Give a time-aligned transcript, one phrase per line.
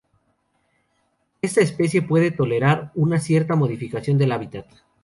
[1.43, 4.65] Esta especie puede tolerar una cierta modificación del hábitat.